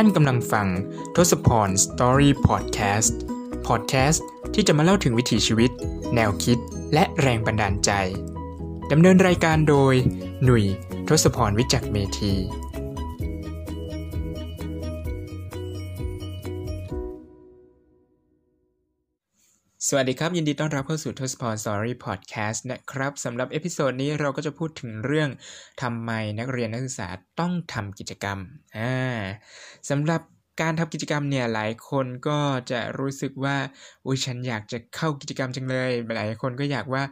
[0.00, 0.68] ท่านกำลังฟัง
[1.16, 5.70] ทศพร Story Podcast พอดแคสต์ที่จะมาเล่าถึงวิถีชีวิต
[6.14, 6.58] แนวคิด
[6.94, 7.90] และแรงบันดาลใจ
[8.92, 9.94] ดำเนินรายการโดย
[10.44, 10.64] หนุ่ย
[11.08, 12.34] ทศพรวิจักเมธี
[19.86, 25.30] สวัสดีครับ ยินดีต้อนรับเข้าสู่ทศพร Story Podcast นะครับสำหรับ episode นี้เราก็จะพูดถึงเรื่อง
[25.82, 27.08] ทำไมนักเรียนนักศึกษา
[27.40, 28.38] ต้องทำกิจกรรม
[28.78, 28.94] อ่า
[29.90, 30.20] สำหรับ
[30.60, 33.56] การทำกิจกรรมเนี่ยหลายคนก็จะรู้สึกว่า
[34.06, 37.02] อุ้ยฉันอยากจะเข้ากิจกรรมจังเลย หลายคนก็อยากว่า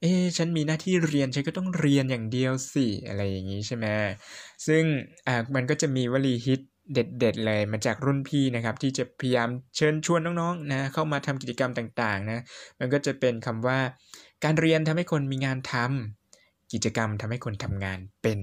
[0.00, 3.86] เอ๊ฉันมีหน้าที่เรียนฉันก็ต้องเรียนอย่างเดียวสิอะไรอย่างนี้ใช่ไหม
[4.66, 4.82] ซึ่ง
[5.26, 6.60] อ่ามันก็จะมีวลีฮิต
[6.94, 12.42] เด็ดๆเลยมาจากรุ่นพี่นะครับ ที่จะพยายามเชิญชวนน้องๆนะเข้ามาทำกิจกรรมต่างๆนะ
[12.78, 13.78] มันก็จะเป็นคำว่า
[14.44, 18.38] การเรียนทำให้คนมีงานทำกิจกรรมทำให้คนทำงานเป็น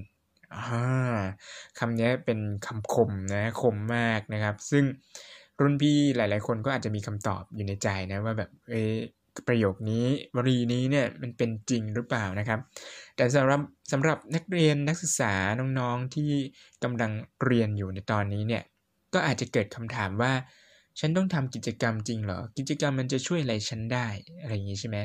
[1.79, 4.83] คำนี้เป็นคำคมนะคมมากนะครับ ซึ่ง
[5.61, 8.75] รุ่นพี่หลาย ๆ คนก็อาจจะมีคำตอบอยู่ในใจนะว่าแบบเอ
[9.47, 12.59] ประโยคนี้วลีนี้เนี่ยมันเป็นจริงหรือเปล่านะครับ
[13.15, 15.33] แต่สำหรับสำหรับนักเรียนนักศึกษา
[15.79, 16.31] น้องๆที่
[16.83, 17.11] กำลัง
[17.43, 18.63] เรียนอยู่ในตอนนี้เนี่ย
[19.13, 20.33] ก็อาจจะเกิดคำถามว่า
[20.99, 24.07] ฉันต้องทำกิจกรรมจริงเหรอ กิจกรรมมันจะช่วยอะไรฉันได้
[24.41, 24.97] อะไรอย่างนี้ใช่ไหม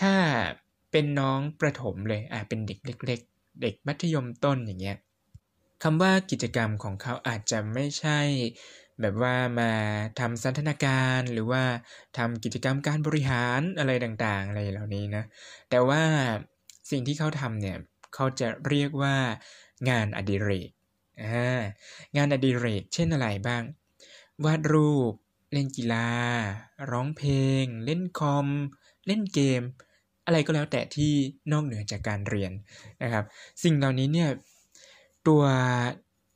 [0.00, 0.14] ถ้า
[0.90, 4.98] เป็นน้องประถมเลยอ่าเป็นเด็กเล็ก ๆ เด็กมัธยมต้นอย่างเงี้ย
[5.82, 8.18] คำว่ากิจกรรมของเขาอาจจะไม่ใช่
[9.00, 9.70] แบบว่ามา
[10.20, 11.62] ทำสันทนาการหรือว่า
[12.16, 15.24] ทำกิจกรรมการบริหารอะไรต่างๆ อะไรเหล่านี้นะ
[15.70, 16.02] แต่ว่า
[16.90, 17.76] สิ่งที่เขาทำเนี่ย
[18.14, 19.16] เขาจะเรียกว่า
[19.88, 20.70] งานอดิเรก
[22.16, 23.62] งานอดิเรก เช่นอะไรบ้าง
[24.44, 25.12] วาดรูป
[25.52, 26.08] เล่นกีฬา
[26.90, 28.48] ร้องเพลง เล่นคอม
[29.06, 29.62] เล่นเกม
[30.26, 31.12] อะไรก็แล้วแต่ที่
[31.52, 32.52] นอกเหนือจากการเรียน
[33.02, 33.24] นะครับ
[33.64, 34.30] สิ่งเหล่านี้เนี่ย
[35.28, 35.42] ตัว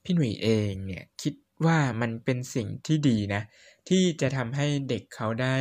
[0.05, 1.34] พี่หนุ่ยเองเนี่ยคิด
[1.66, 3.43] ว่ามันเป็นสิ่งที่ดีนะ
[3.88, 5.56] ที่จะทำให้เด็กเขาได้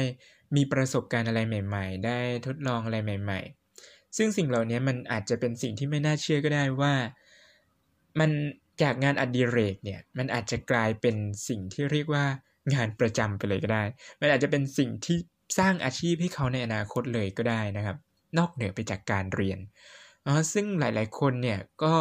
[0.56, 3.40] มีประสบการณ์อะไรใหม่ ๆ ได้ทดลองอะไรใหม่
[3.80, 6.94] ๆ ซึ่งสิ่งเหล่านี้มันอาจจะเป็นสิ่งที่ไม่น่าเชื่อก็ได้ว่า
[8.20, 8.32] มัน
[8.82, 11.16] จากงานอดิเรกเนี่ยมันอาจจะกลายเป็น
[11.48, 12.26] สิ่งที่เรียกว่า
[12.74, 13.84] งานประจำไปเลยก็ได้
[14.22, 15.18] มันอาจจะเป็นสิ่งที่
[15.60, 17.98] สร้างอาชีพให้เขาในอนาคตเลยก็ได้นะครับ
[18.38, 19.60] นอกเหนือไปจากการเรียน
[20.26, 21.96] อ๋อซึ่งหลาย ๆ คนเนี่ยก็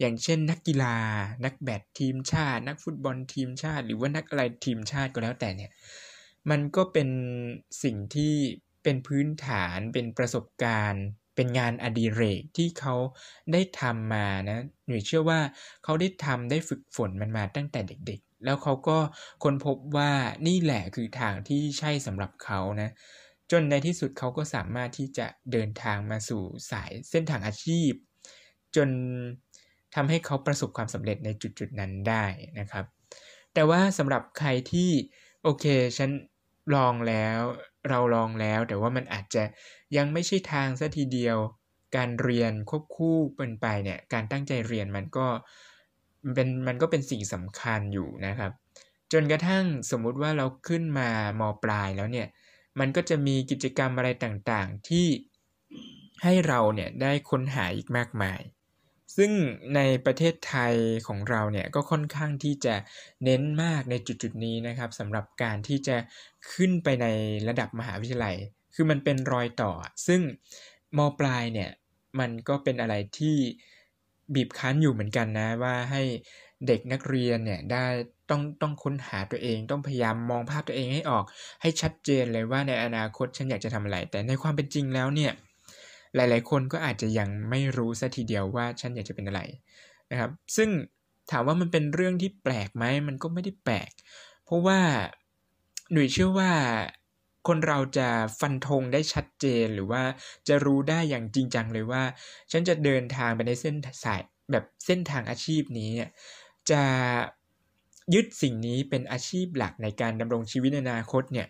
[0.00, 0.96] อย่างเช่นนักกีฬา
[1.44, 5.70] นักแบดทีมชาติ นักฟุตบอลทีมชาติ หรือว่านักอะไรทีมชาติก็แล้วแต่เนี่ย
[6.50, 7.08] มันก็เป็น
[7.82, 8.34] สิ่งที่
[8.82, 11.04] เป็นพื้นฐานเป็นประสบการณ์
[11.36, 12.94] เป็นงานอดิเรกที่เขา
[13.52, 15.40] ได้ทำมานะหนูเชื่อว่า
[15.84, 18.98] เขาได้ทำได้ฝึกฝนมันมาตั้งแต่เด็กๆ แล้วเขาก็
[19.42, 20.12] ค้นพบว่า
[20.46, 22.90] นี่แหละคือทางที่ใช่สำหรับเขานะ
[23.50, 27.92] จนในที่สุดเขาก็สามารถที่จะเดินทางมาสู่สายเส้นทางอาชีพ
[28.76, 28.88] จน
[29.94, 32.24] ทำให้เขาประสบความสำเร็จในจุดๆนั้นได้
[32.58, 32.84] นะครับ
[33.54, 34.90] แต่ว่าสำหรับใครที่
[35.42, 35.64] โอเค
[35.98, 36.10] ฉัน
[36.74, 37.38] ลองแล้ว
[37.88, 39.42] เราลองแล้ว แต่ว่ามันอาจจะ
[39.96, 41.36] ยังไม่ใช่ทางซะทีเดียว
[41.96, 45.26] การเรียนควบคู่เป็นไปเนี่ยการตั้งใจเรียนมันก็
[46.34, 48.52] เป็นมันก็เป็นสิ่งสำคัญอยู่นะครับ
[49.12, 51.08] จนกระทั่งสมมุติว่าเราขึ้นมา
[51.40, 52.28] มปลายแล้วเนี่ย
[52.80, 55.06] มันก็จะมีกิจกรรมอะไรต่างๆ ที่
[56.22, 58.40] ให้เราเนี่ยได้ค้นหาอีกมากมาย
[59.16, 59.30] ซึ่ง
[59.74, 60.74] ในประเทศไทย
[61.06, 62.74] ของเราเนี่ยก็ค่อนข้างที่จะ
[63.24, 65.96] เน้นมากในจุดๆนี้นะครับสำหรับการที่จะ
[66.52, 67.06] ขึ้นไปใน
[67.48, 68.36] ระดับมหาวิทยาลัย
[68.74, 69.72] คือมันเป็นรอยต่อ
[70.06, 70.20] ซึ่ง
[70.96, 71.70] มปลายเนี่ย
[72.20, 73.36] มันก็เป็นอะไรที่
[74.34, 76.02] บีบคั้นอยู่เหมือนกันนะว่าให้
[76.66, 77.84] เด็กนักเรียนเนี่ยได้
[78.30, 81.24] ต้องต้องค้นหาตัวเอง ต้องพยายามมองภาพตัวเองให้ออก
[81.62, 85.32] ให้ชัดเจนเลยว่าในอนาคตฉันอยากจะทำอะไร แต่ในความเป็นจริงแล้วเนี่ย
[86.16, 89.40] หลายๆ คนก็อาจจะยังไม่รู้ซะทีเดียวว่าฉันอยากจะเป็นอะไร
[90.10, 90.68] นะครับ ซึ่ง
[91.30, 93.90] ถามว่ามันเป็นเรื่องที่แปลกไหมมันก็ไม่ได้แปลก
[94.44, 94.78] เพราะว่า
[95.92, 96.52] หนุ่ยเชื่อว่า
[97.48, 98.08] คนเราจะ
[98.40, 100.02] ฟันธงได้ชัดเจนหรือว่า
[100.48, 102.02] จะรู้ได้อย่างจริงจังเลยว่า
[102.50, 104.20] ฉันจะเดินทางไปในเส้นสาย
[104.52, 105.90] แบบเส้นทางอาชีพนี้
[106.70, 106.82] จะ
[108.14, 111.48] ยึดสิ่งนี้เป็นอาชีพหลักในการดำรงชีวิตในอนาคตเนี่ย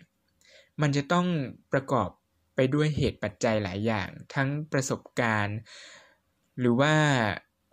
[0.81, 1.27] มันจะต้อง
[1.73, 2.09] ประกอบ
[2.75, 5.57] ด้วยเหตุปัจจัยหลายอย่าง ทั้งประสบการณ์
[6.59, 6.95] หรือว่า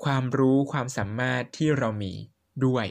[0.05, 2.13] ความรู้ความสามารถที่เรามี
[2.67, 2.87] ด้วย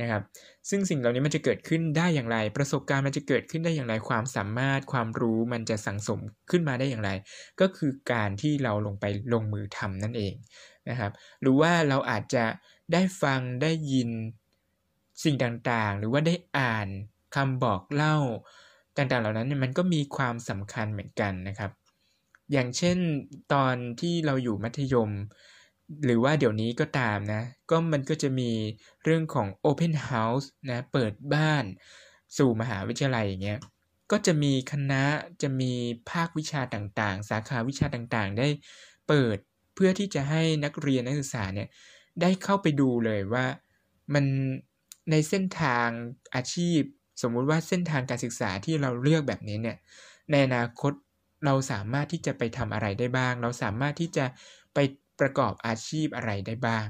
[0.00, 0.22] นะครับ
[0.70, 6.20] ซึ่งสิ่งเหล่านี้มันจะเกิดขึ้นได้อย่างไร ประสบการณ์มันจะเกิดขึ้นได้อย่างไร ความสามารถความรู้มันจะสังสม
[6.50, 7.10] ขึ้นมาได้อย่างไร
[7.60, 10.34] ก็คือการที่เราลงไปลงมือทำนั่นเอง
[10.88, 11.12] นะครับ
[11.42, 12.44] หรือว่าเราอาจจะ
[12.92, 14.10] ได้ฟังได้ยิน
[15.24, 16.88] สิ่งต่างๆ หรือว่าได้อ่าน
[17.34, 18.16] คำบอกเล่า
[19.00, 21.70] ต่างๆ เหล่านั้นเนี่ยมันก็มีความสำคัญเหมือนกันนะครับ
[22.52, 22.98] อย่างเช่น
[23.52, 25.10] ตอนที่เราอยู่มัธยม
[26.04, 28.50] หรือว่าเดี๋ยวนี้ก็ตามนะ ก็มันก็จะมี
[29.04, 31.64] เรื่องของ Open House นะ เปิดบ้าน
[32.38, 33.60] สู่มหาวิทยาลัยอย่างเงี้ย
[34.10, 35.02] ก็จะมีคณะ
[35.42, 35.72] จะมี
[36.10, 38.48] ภาควิชาต่างๆ สาขาวิชาต่างๆ ได้
[39.08, 39.38] เปิด
[39.74, 41.68] เพื่อที่จะให้นักเรียนนักศึกษาเนี่ย
[42.20, 43.46] ได้เข้าไปดูเลยว่า
[44.14, 44.24] มัน
[45.10, 45.88] ในเส้นทาง
[46.34, 46.80] อาชีพ
[47.22, 49.76] สมมุติว่าเส้นทางการศึกษาที่เราเลือกแบบนี้เนี่ย
[50.30, 50.92] ในอนาคต
[51.44, 54.24] เราสามารถที่จะไปทำอะไรได้บ้าง เราสามารถที่จะ
[54.74, 54.78] ไป
[55.20, 56.86] ประกอบอาชีพอะไรได้บ้าง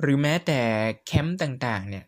[0.00, 0.60] หรือแม้แต่
[1.06, 2.04] แคมป์ต่างๆเนี่ย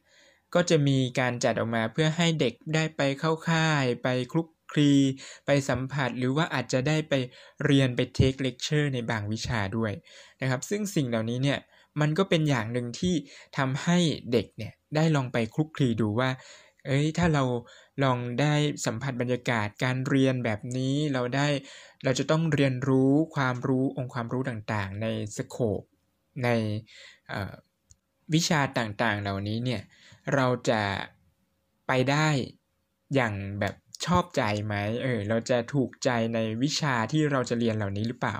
[0.54, 4.92] ก็จะมีการจัดออกมาเพื่อให้เด็กได้ไปเข้าค่าย ไปคลุกคลี
[5.46, 7.14] ไปสัมผัส หรือว่าอาจจะได้ไป
[7.64, 9.92] เรียนไป take lecture ในบางวิชาด้วย
[10.40, 11.58] นะครับ ซึ่งสิ่งเหล่านี้เนี่ย
[12.00, 13.14] มันก็เป็นอย่างหนึ่งที่
[13.58, 13.98] ทำให้
[14.32, 16.30] เด็กเนี่ยได้ลองไปคลุกคลีดูว่า
[16.86, 17.44] เอ้ยถ้าเรา
[18.02, 18.54] ลองได้
[18.86, 21.46] สัมผัสบรรยากาศการเรียนแบบนี้เราได้
[22.04, 25.06] เราจะต้องเรียนรู้ความรู้องค์ความรู้ต่างๆ ใน
[25.36, 25.82] สโคป
[26.44, 26.48] ใน
[28.34, 29.82] วิชาต่างๆ เหล่านี้เนี่ย
[30.34, 30.82] เราจะ
[31.86, 32.28] ไปได้
[33.14, 33.74] อย่างแบบ
[34.06, 38.36] ชอบใจไหมเออเราจะถูกใจในวิชาที่เราจะเรียนเหล่านี้หรือเปล่า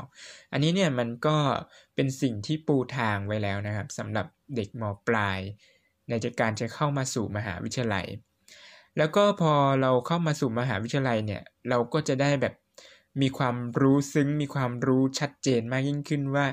[0.52, 1.37] อันนี้เนี่ยมันก็
[1.94, 4.26] เป็นสิ่งที่ปูทางไว้แล้วนะครับสำหรับ
[4.56, 5.38] เด็กมปลาย
[6.08, 8.06] ในการจะเข้ามาสู่มหาวิทยาลัย
[8.98, 9.52] แล้วก็พอ
[9.82, 12.54] เราเข้ามาสู่มหาวิทยาลัยเนี่ย เราก็จะได้แบบ
[13.22, 16.46] มีความรู้ซึ้ง มีความรู้ชัดเจนมากยิ่งขึ้นว่า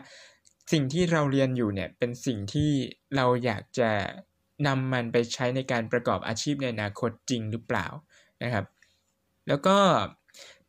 [0.71, 2.71] สิ่งที่เราเรียนอยู่เนี่ยเป็นสิ่งที่
[3.15, 3.89] เราอยากจะ
[4.67, 7.87] นำมันไปใช้ในการประกอบอาชีพในอนาคตจริงหรือเปล่า
[8.43, 8.65] นะครับ
[9.47, 9.77] แล้วก็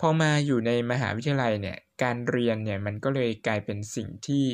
[0.01, 4.45] พอมาอยู่ในมหาวิทยาลัยเนี่ยการเรียนเนี่ยมันก็เลยกลายเป็นสิ่งที่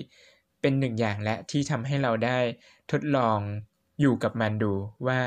[0.60, 2.38] เป็นหนึ่งอย่างและที่ทำให้เราได้
[2.92, 3.38] ทดลอง
[4.00, 4.72] อยู่กับมันดู
[5.06, 5.20] ว่า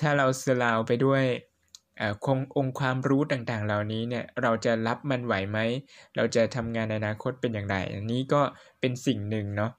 [0.00, 1.24] ถ้าเราสลาวไปด้วย
[2.26, 5.58] คงองค์ความรู้ต่างๆ เหล่านี้เนี่ยเราจะรับมันไหวไหม
[6.16, 8.42] เราจะทำงานในอนาคตเป็นอย่างไร อันนี้ก็
[8.80, 9.72] เป็นสิ่งหนึ่งเนาะ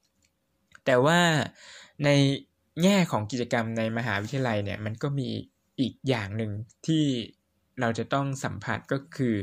[0.85, 1.19] แต่ว่า
[2.05, 2.09] ใน
[2.83, 5.29] แง่ของกิจกรรมในมหาวิทยาลัยเนี่ยมันก็มี
[5.79, 6.51] อีกอย่างหนึ่ง
[6.87, 7.05] ที่
[7.81, 9.35] เราจะต้องสัมผัสก็คือ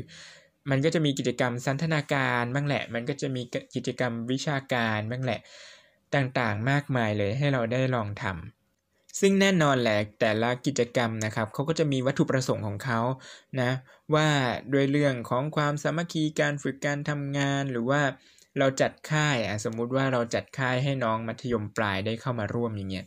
[0.69, 3.41] มันก็จะมีกิจกรรมสันทนาการบ้างแหละ มันก็จะมี
[3.75, 5.39] กิจกรรมวิชาการบ้างแหละ
[6.15, 8.58] ต่างๆ มากมายเลยให้เราได้ลองทำ
[9.19, 12.99] ซึ่งแน่นอนแหละแต่ละกิจกรรมนะครับเขาก็จะมีวัตถุประสงค์ของเขา
[13.61, 13.71] นะ
[14.13, 14.27] ว่า
[14.73, 18.01] ด้วยเรื่องของความสามัคคีการฝึกการทำงานหรือว่า
[18.59, 23.05] เราจัดค่ายอะสมมุติว่าเราจัดค่ายให้น้องมัธยมปลายได้เข้ามาร่วมอย่างเงี้ย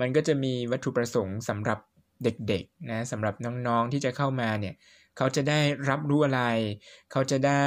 [0.00, 1.78] มันก็จะมีวัตถุประสงค์สำหรับ
[2.24, 4.74] เด็กๆนะสำหรับน้องๆที่จะเข้ามาเนี่ย
[5.16, 5.60] เขาจะได้
[5.90, 6.42] รับรู้อะไร
[7.12, 7.64] เขาจะได้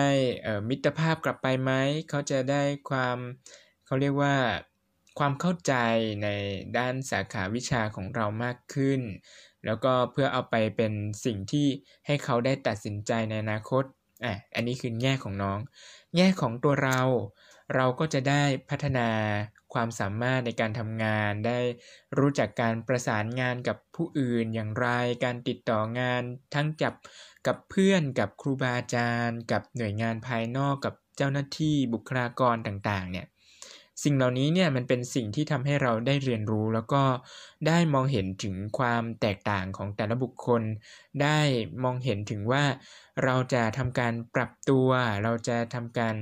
[0.69, 1.71] มิตรภาพกลับไปไหม
[2.09, 3.17] เขาจะได้ความ
[3.85, 4.35] เขาเรียกว่า
[5.19, 5.73] ความเข้าใจ
[6.23, 6.27] ใน
[6.77, 9.01] ด้านสาขาวิชาของเรามากขึ้น
[9.65, 10.93] แล้วก็เพื่อเอาไปเป็น
[11.25, 11.67] สิ่งที่
[12.05, 13.83] ให้เขาได้ตัดสินใจในอนาคต
[14.25, 15.59] อะอันนี้คือแง่ของน้อง
[16.15, 17.01] แง่ของตัวเรา
[17.75, 19.09] เราก็จะได้พัฒนา
[19.73, 21.59] ความสามารถในการทำงาน ได้
[22.17, 24.87] รู้จักการประสานงานกับผู้อื่นอย่างไร
[25.23, 26.23] การติดต่องาน
[26.53, 26.93] ทั้งจับ
[27.47, 33.25] กับเพื่อนกับครูบาอาจารย์ กับหน่วยงานภายนอกกับเจ้าหน้าที่บุคลากรต่างๆเนี่ย
[34.03, 37.03] สิ่งเหล่านี้เนี่ยมันเป็นสิ่งที่ทำให้เราได้เรียนรู้ แล้วก็
[37.67, 40.61] ได้มองเห็นถึงความแตกต่างของแต่ละบุคคล
[41.21, 41.39] ได้
[41.83, 42.63] มองเห็นถึงว่า
[43.23, 44.87] เราจะทำการปรับตัว
[45.23, 46.15] เราจะทำการ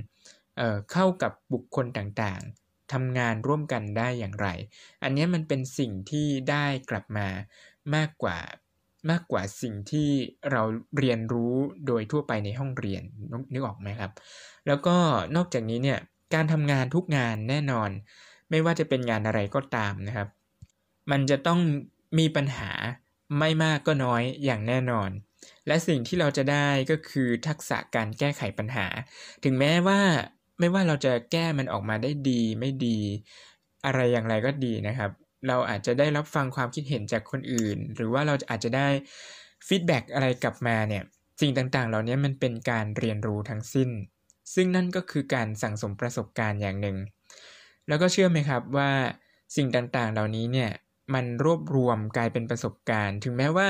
[0.57, 4.47] เเข้ากับบุคคลต่างๆทำงานร่วมกันได้อย่างไร
[5.03, 7.27] อันนี้มันเป็นสิ่งที่ได้กลับมา
[7.95, 8.37] มากกว่า
[9.09, 10.09] มากกว่าสิ่งที่
[10.51, 10.61] เรา
[10.99, 11.55] เรียนรู้
[11.87, 13.03] โดยทั่วไปในห้องเรียน
[13.53, 14.11] นึกออกไหมครับ
[14.67, 14.95] แล้วก็
[15.35, 15.99] นอกจากนี้เนี่ย
[16.33, 17.89] การทำงานทุกงานแน่นอน
[18.49, 20.27] ไม่ว่าจะเป็นงานอะไรก็ตามนะครับ
[21.11, 21.59] มันจะต้อง
[22.19, 22.71] มีปัญหา
[23.39, 25.09] ไม่มากก็น้อยอย่างแน่นอน
[25.67, 28.87] และสิ่งที่เราจะได้ก็คือทักษะการแก้ไขปัญหา
[29.43, 29.99] ถึงแม้ว่า
[30.59, 32.99] ไม่ว่าเราจะแก้มันออกมาได้ดีไม่ดี
[33.85, 35.11] อะไรอย่างไรก็ดีนะครับ
[35.47, 38.87] เราอาจจะได้รับฟังความคิดเห็นจากคนอื่น หรือว่าเราอาจจะได้
[39.67, 41.03] ฟีดแบ็กอะไรกลับมาเนี่ย
[41.41, 43.89] สิ่งต่างๆ เหล่านี้มันเป็นการเรียนรู้ทั้งสิ้น
[44.55, 46.97] ซึ่งนั่นก็คือการสั่งสมประสบการณ์อย่างหนึ่ง
[47.87, 48.91] แล้วก็เชื่อไหมครับว่า
[49.55, 50.71] สิ่งต่างๆ เหล่านี้เนี่ย
[51.13, 53.69] มันรวบรวมกลายเป็นประสบการณ์ ถึงแม้ว่า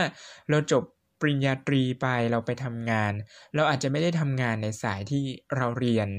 [0.49, 0.83] เราจบ
[1.21, 3.13] ปริญญาตรีไปเราไปทำงาน
[3.55, 5.23] เราอาจจะไม่ได้ทำงานในสายที่
[5.55, 6.09] เราเรียน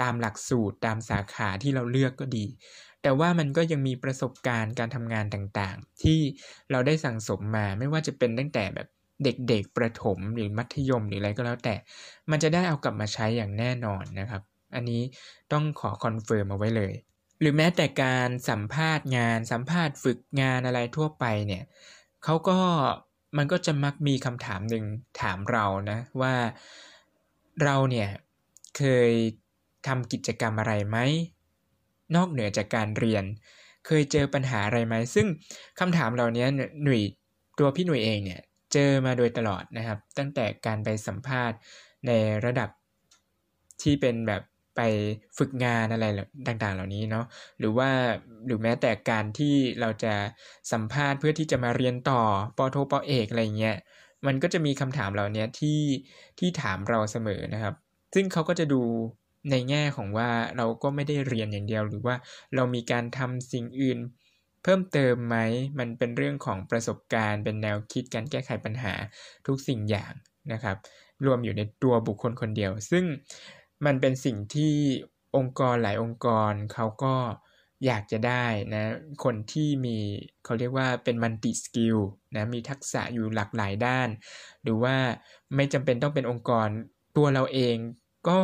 [0.00, 2.46] ตามหลักสูตรตามสาขาที่เราเลือกก็ดี
[3.02, 6.20] แต่ว่ามันก็ยังมีประสบการณ์การทำงานต่างๆ ที่
[6.70, 8.88] เราได้สั่งสมมาไม่ว่าจะเป็นตั้งแต่แบบ
[9.24, 11.74] เด็กๆประถมหรือมัธยมหรืออะไรก็แล้วแต่
[12.30, 14.42] มันจะได้เอากลับมาใช้อย่างแน่นอนนะครับ
[14.74, 15.02] อันนี้
[15.52, 16.92] ต้องขอ confirm เอาไว้เลย
[17.40, 21.64] หรือแม้แต่การสัมภาษณ์งาน สัมภาษณ์ฝึกงานอะไรทั่วไปเนี่ย
[22.24, 22.58] เขาก็
[23.36, 24.84] มันก็จะมักมีคำถามหนึ่ง
[25.20, 26.34] ถามเรานะว่า
[27.62, 28.08] เราเนี่ย
[28.76, 29.10] เคย
[29.86, 30.98] ทำกิจกรรมอะไรไหม
[32.16, 33.24] นอกเหนือจากการเรียน
[33.86, 35.26] เคยเจอปัญหาอะไรไหม ซึ่ง
[35.80, 36.46] คำถามเหล่านี้
[36.82, 37.00] หนุ่ย
[37.58, 38.40] ตัวพี่หนุ่ยเองเนี่ย
[38.72, 41.58] เจอมาโดยตลอดนะครับ ตั้งแต่การไปสัมภาษณ์
[42.06, 42.10] ใน
[42.44, 42.70] ระดับ
[43.82, 44.42] ที่เป็นแบบ
[44.76, 44.80] ไป
[45.38, 46.06] ฝึกงานอะไร
[46.46, 47.24] ต่างๆ เหล่านี้เนาะ
[47.58, 47.90] หรือว่า
[48.46, 50.14] หรือแม้แต่การที่เราจะ
[50.72, 52.22] สัมภาษณ์เพื่อที่จะมาเรียนต่อ
[52.58, 53.76] ปโทปอเอกอะไรเงี้ย
[54.26, 55.80] มันก็จะมีคำถามเหล่านี้ที่
[56.38, 57.74] ที่ถามเราเสมอนะครับ
[58.14, 58.82] ซึ่งเขาก็จะดู
[59.50, 62.14] ในแง่ของว่าเราก็ไม่ได้เรียนอย่างเดียว หรือว่า
[62.54, 63.98] เรามีการทำสิ่งอื่น
[64.62, 65.36] เพิ่มเติมไหม
[65.78, 68.94] มันเป็นเรื่องของประสบการณ์ เป็นแนวคิดการแก้ไขปัญหา
[69.46, 70.12] ทุกสิ่งอย่าง
[70.52, 70.76] นะครับ
[71.26, 73.04] รวมอยู่ในตัวบุคคลคนเดียว ซึ่ง
[73.86, 74.74] มันเป็นสิ่งที่
[75.36, 77.14] องค์กรหลายองค์กรเขาก็
[77.86, 78.84] อยากจะได้นะ
[79.24, 79.96] คนที่มี
[80.44, 81.98] เขาเรียกว่าเป็น multi-skill
[82.36, 84.08] นะมีทักษะอยู่หลากหลายด้าน
[84.62, 84.96] หรือว่า
[85.56, 86.68] ไม่จำเป็นต้องเป็นองค์กร
[87.16, 87.76] ตัวเราเอง
[88.28, 88.38] ก็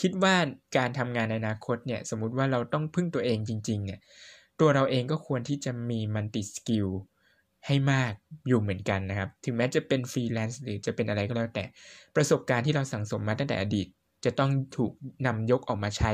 [0.00, 0.34] คิดว่า
[0.76, 4.00] การทำงานในอนาคตเนี่ย สมมติว่าเราต้องพึ่งตัวเองจริง ๆ เนี่ย
[4.60, 6.88] ตัวเราเองก็ควรที่จะมี multi-skill
[7.66, 8.12] ให้มาก
[8.48, 11.64] อยู่เหมือนกันนะครับ ถึงแม้จะเป็นฟรีแลนซ์หรือจะเป็นอะไรก็แล้วแต่
[12.16, 13.86] ประสบการณ์ที่เราสั่งสมมาตั้งแต่อดีต
[14.24, 14.92] จะต้องถูก
[15.26, 16.12] นำยกออกมาใช้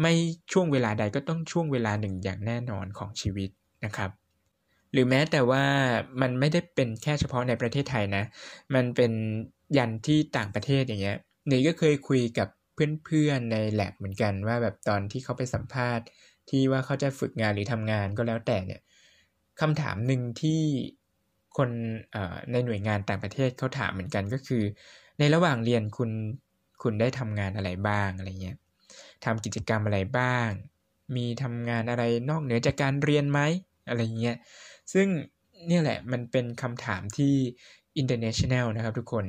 [0.00, 0.12] ไม่
[0.52, 3.50] ช่วงเวลาใดก็ต้องช่วงเวลาหนึ่งอย่างแน่นอนของชีวิต
[3.84, 4.10] นะครับ
[4.92, 5.64] หรือแม้แต่ว่า
[6.20, 8.24] มันไม่ได้เป็นแค่เฉพาะในประเทศไทยนะ
[8.74, 9.12] มันเป็น
[9.76, 11.18] ยันที่ต่างประเทศอย่างเงี้ย
[11.50, 16.06] นี่ก็เคยคุยกับเพื่อนๆในแลบเหมือนกันว่าแบบตอนที่เขาไปสัมภาษณ์
[16.50, 18.80] ที่ว่าเขาจะฝึกงานหรือทำงานก็แล้วแต่เนี่ย
[19.60, 20.60] คำถามหนึ่งที่
[21.56, 21.70] คน
[22.50, 24.62] ในหน่วยงานต่างประเทศเขาถามเหมือนกันก็คือ
[25.18, 26.10] ในระหว่างเรียนคุณ
[26.82, 28.56] คุณได้ทำงานอะไรบ้างอะไรเงี้ย
[29.24, 30.48] ทำกิจกรรมอะไรบ้าง
[31.16, 33.40] มีทำงานอะไรนอกเหนือจากการเรียนไหม
[33.88, 34.36] อะไรเงี้ย
[34.92, 35.06] ซึ่ง
[35.66, 37.34] เนี่ยแหละมันเป็นคำถามที่
[38.00, 39.24] international นะครับทุกคน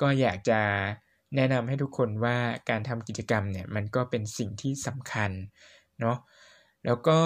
[0.00, 0.60] ก็อยากจะ
[1.36, 2.36] แนะนำให้ทุกคนว่า
[2.70, 5.30] การทำกิจกรรมเนี่ยมันก็เป็นสิ่งที่สำคัญ
[6.00, 6.16] เนาะ
[6.86, 7.18] แล้วก็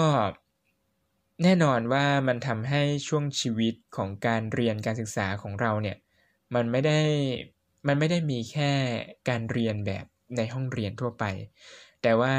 [1.43, 5.97] แน่นอนว่ามันทำให้ช่วงชีวิตของการเรียนการศึกษาของเราเนี่ย
[6.55, 6.99] มันไม่ได้
[7.87, 8.71] มันไม่ได้มีแค่
[9.29, 10.05] การเรียนแบบ
[10.37, 11.23] ในห้องเรียนทั่วไป
[12.01, 12.35] แต่ว่า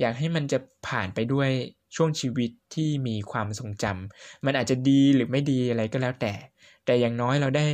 [0.00, 0.58] อยากให้มันจะ
[0.88, 1.50] ผ่านไปด้วย
[1.96, 6.32] ช่วงชีวิตที่มีความทรงจำมันอาจจะดีหรือไม่ดีอะไรก็แล้วแต่
[6.84, 7.66] แต่อย่างน้อยเราได้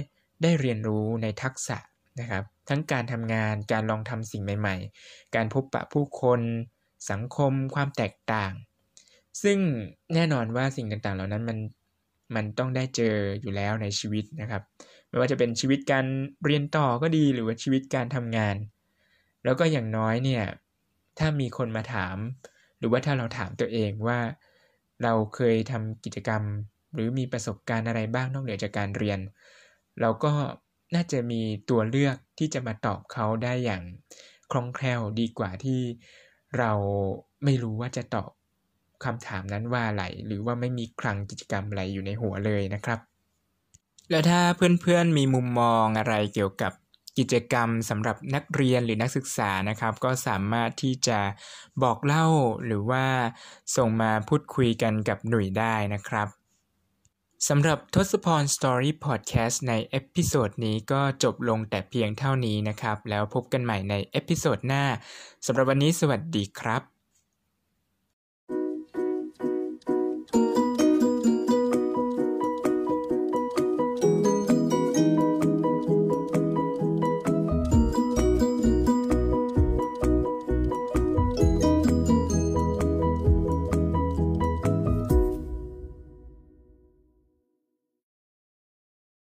[0.42, 1.78] ได้เรียนรู้ในทักษะ
[2.20, 6.40] นะครับ ทั้งการทำงานการลองทำสิ่งใหม่ ๆ การพบปะผู้คน
[7.10, 8.52] สังคม ความแตกต่าง
[9.42, 9.58] ซึ่ง
[10.14, 11.58] แน่นอนว่าสิ่งต่างๆ เหล่านั้นมัน
[12.34, 14.62] มันต้องได้เจออยู่แล้วในชีวิตนะครับ
[15.08, 16.06] ไม่ว่าจะเป็นชีวิตการ
[16.44, 18.56] เรียนต่อก็ดีหรือว่าชีวิตการทำงาน
[19.44, 20.44] แล้วก็อย่างน้อยเนี่ย
[21.18, 22.16] ถ้ามีคนมาถาม
[22.78, 24.18] หรือว่าถ้าเราถามตัวเองว่า
[25.02, 26.42] เราเคยทำกิจกรรม
[26.94, 29.18] หรือมีประสบการณ์อะไรบ้างนอกเหนือจากการเรียน
[30.00, 30.32] เราก็
[30.94, 33.82] น่าจะมีตัวเลือกที่จะมาตอบเขาได้อย่าง
[34.50, 35.80] คล่องแคล่วดีกว่าที่
[36.58, 36.72] เรา
[37.44, 38.30] ไม่รู้ว่าจะตอบ
[39.04, 42.98] คำถามนั้นว่าอะไรหรือว่าไม่มีคลังกิจกรรมอะไรอยู่ในหัวเลยนะครับ
[44.10, 46.72] แล้วถ้าเพื่อนๆมีมุมมองอะไรเกี่ยวกับ
[47.18, 51.18] กิจกรรมสำหรับนักเรียนหรือนักศึกษานะครับ ก็สามารถที่จะ
[51.82, 52.26] บอกเล่า
[52.66, 53.06] หรือว่า
[53.76, 56.28] ส่งมาพูดคุยกันกับหนุ่ยได้นะครับ
[57.48, 64.84] สำหรับทศพร Story Podcast ใน episode นี้ก็จบลงแต่เพียงเท่านี้นะครับ แล้วพบกันใหม่ใน episode หน้า
[65.46, 66.99] สำหรับวันนี้สวัสดีครับ